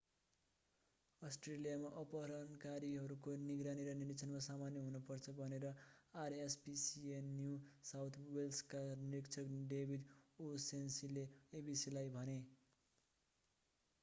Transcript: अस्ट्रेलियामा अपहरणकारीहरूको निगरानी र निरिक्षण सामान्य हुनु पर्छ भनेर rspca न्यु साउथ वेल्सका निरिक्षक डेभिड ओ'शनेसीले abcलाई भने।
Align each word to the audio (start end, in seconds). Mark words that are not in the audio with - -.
अस्ट्रेलियामा 1.21 1.89
अपहरणकारीहरूको 1.97 3.33
निगरानी 3.41 3.83
र 3.87 3.91
निरिक्षण 3.97 4.39
सामान्य 4.45 4.85
हुनु 4.85 5.01
पर्छ 5.09 5.33
भनेर 5.35 5.67
rspca 6.23 7.19
न्यु 7.27 7.59
साउथ 7.89 8.17
वेल्सका 8.31 8.81
निरिक्षक 9.03 9.51
डेभिड 9.69 10.07
ओ'शनेसीले 10.39 11.27
abcलाई 11.61 12.13
भने। 12.17 12.39